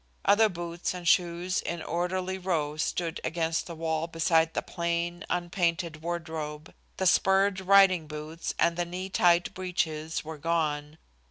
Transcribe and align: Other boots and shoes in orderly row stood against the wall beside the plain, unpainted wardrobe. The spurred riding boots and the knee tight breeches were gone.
Other 0.25 0.49
boots 0.49 0.95
and 0.95 1.07
shoes 1.07 1.61
in 1.61 1.83
orderly 1.83 2.39
row 2.39 2.75
stood 2.75 3.21
against 3.23 3.67
the 3.67 3.75
wall 3.75 4.07
beside 4.07 4.55
the 4.55 4.63
plain, 4.63 5.23
unpainted 5.29 6.01
wardrobe. 6.01 6.73
The 6.97 7.05
spurred 7.05 7.59
riding 7.59 8.07
boots 8.07 8.55
and 8.57 8.77
the 8.77 8.85
knee 8.85 9.09
tight 9.09 9.53
breeches 9.53 10.23
were 10.25 10.39
gone. 10.39 10.97